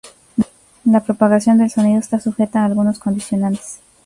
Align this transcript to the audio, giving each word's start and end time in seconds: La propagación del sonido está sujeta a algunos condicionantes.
La 0.85 1.01
propagación 1.01 1.59
del 1.59 1.69
sonido 1.69 1.99
está 1.99 2.19
sujeta 2.19 2.63
a 2.63 2.65
algunos 2.65 2.97
condicionantes. 2.97 3.81